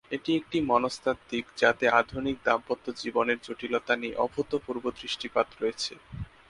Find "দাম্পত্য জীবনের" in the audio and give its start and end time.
2.45-3.37